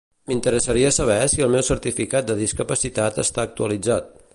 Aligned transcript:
M'interessaria 0.29 0.91
saber 0.95 1.19
si 1.33 1.45
el 1.47 1.53
meu 1.57 1.65
certificat 1.69 2.33
de 2.33 2.41
discapacitat 2.43 3.25
està 3.27 3.51
actualitzat. 3.51 4.15